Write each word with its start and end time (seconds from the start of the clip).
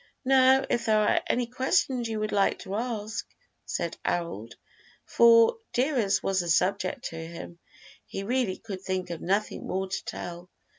"Now, 0.25 0.65
if 0.67 0.87
there 0.87 0.97
are 0.97 1.21
any 1.27 1.45
questions 1.45 2.09
you 2.09 2.19
would 2.21 2.31
like 2.31 2.57
to 2.63 2.73
ask?" 2.73 3.23
said 3.67 3.99
Harold, 4.03 4.55
for, 5.05 5.57
dear 5.73 5.95
as 5.95 6.23
was 6.23 6.39
the 6.39 6.49
subject 6.49 7.05
to 7.09 7.17
him, 7.17 7.59
he 8.07 8.23
really 8.23 8.57
could 8.57 8.81
think 8.81 9.11
of 9.11 9.21
nothing 9.21 9.67
more 9.67 9.87
to 9.87 10.03
tell. 10.05 10.49